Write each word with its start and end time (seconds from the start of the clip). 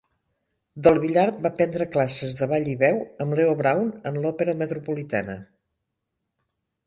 Del 0.85 0.95
Villard 1.01 1.41
va 1.47 1.51
prendre 1.59 1.85
classes 1.95 2.33
de 2.39 2.47
ball 2.53 2.71
i 2.71 2.73
veu 2.79 2.97
amb 3.25 3.37
Leo 3.39 3.53
Braun 3.59 3.93
en 4.13 4.17
l'Òpera 4.23 4.55
Metropolitana. 4.63 5.37